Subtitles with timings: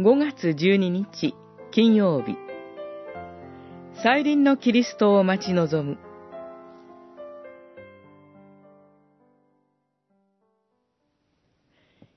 [0.00, 1.34] 5月12日
[1.72, 2.34] 金曜日。
[4.02, 5.98] 再臨のキリストを待ち望む。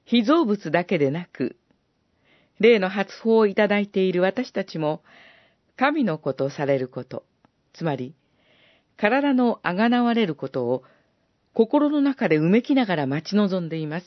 [0.05, 1.57] 被造物だけでなく
[2.61, 5.01] 霊の発報をいただいている私たちも
[5.75, 7.25] 神の子とされること、
[7.73, 8.15] つまり
[8.95, 10.83] 体のあがなわれることを
[11.53, 14.05] 心の中でうめきながら待ち望んでいます。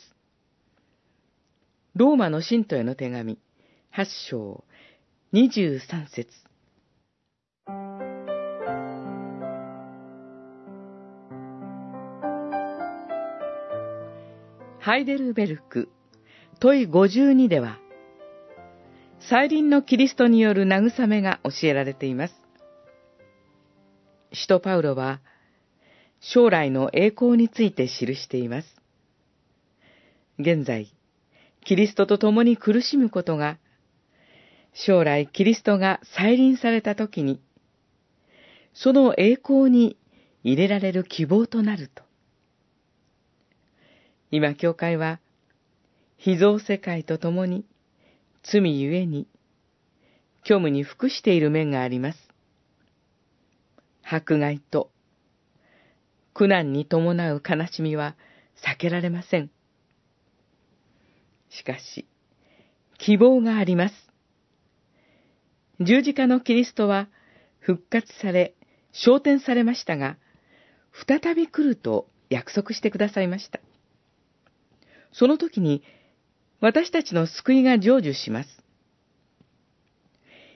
[1.95, 3.39] ローマの信徒への手紙、
[3.97, 4.63] 八章、
[5.33, 6.29] 二十三節。
[14.81, 15.89] ハイデルベルク、
[16.61, 17.79] 問52では、
[19.31, 22.35] 再臨のキリストによる慰めが教えられています。
[24.35, 25.23] 使徒パウロは、
[26.21, 28.77] 将来の栄光について記しています。
[30.39, 30.93] 現在、
[31.65, 33.57] キリストと共に苦しむことが、
[34.79, 37.41] 将来キリストが再臨された時に、
[38.75, 39.97] その栄光に
[40.45, 42.03] 入れられる希望となると。
[44.31, 45.19] 今、教会は、
[46.19, 47.65] 秘蔵世界と共に、
[48.43, 49.27] 罪ゆえに、
[50.45, 52.19] 虚無に服している面があります。
[54.03, 54.91] 迫害と、
[56.35, 58.15] 苦難に伴う悲しみは
[58.63, 59.51] 避けられません。
[61.49, 62.07] しかし、
[62.99, 64.06] 希望があります。
[65.81, 67.09] 十字架のキリストは
[67.59, 68.55] 復活され、
[68.93, 70.17] 昇天されましたが、
[71.07, 73.61] 再び来ると約束してくださいました。
[75.13, 75.83] その時に
[76.61, 78.49] 私たちの救いが成就します。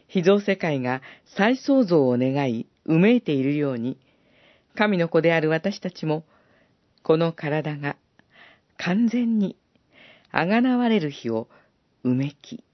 [0.08, 1.02] 秘蔵世界が
[1.36, 3.98] 再創造を願い、うめいているように、
[4.74, 6.24] 神の子である私たちも、
[7.02, 7.96] この体が
[8.76, 9.56] 完全に
[10.32, 11.48] あがなわれる日を
[12.02, 12.64] うめき、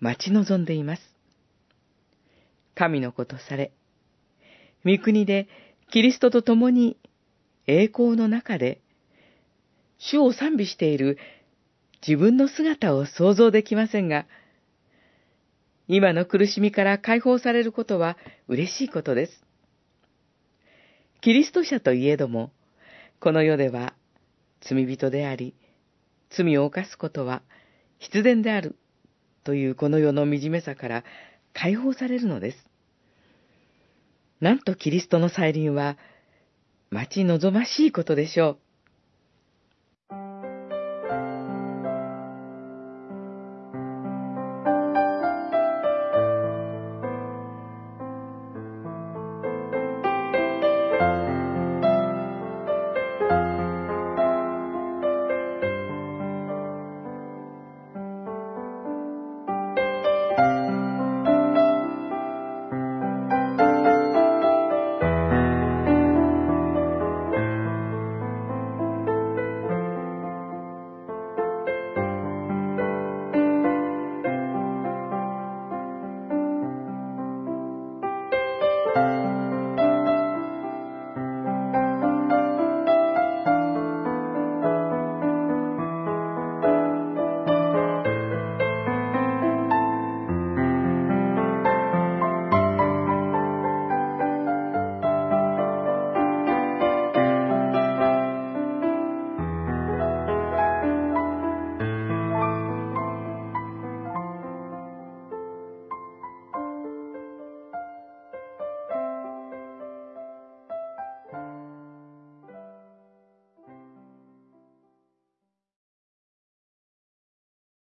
[0.00, 1.13] 待ち望んでいます。
[2.74, 3.72] 神の子とされ、
[4.84, 5.48] 御国で
[5.90, 6.96] キリストと共に
[7.66, 8.80] 栄光の中で、
[9.98, 11.18] 主を賛美している
[12.06, 14.26] 自分の姿を想像できませんが、
[15.88, 18.16] 今の苦しみから解放されることは
[18.48, 19.44] 嬉しいことです。
[21.20, 22.50] キリスト者といえども、
[23.20, 23.94] この世では
[24.60, 25.54] 罪人であり、
[26.30, 27.42] 罪を犯すことは
[27.98, 28.76] 必然である
[29.44, 31.04] というこの世の惨めさから
[31.54, 32.58] 解放されるのです。
[34.40, 35.96] なんとキリストの再臨は
[36.90, 38.58] 待ち望ましいことでしょう。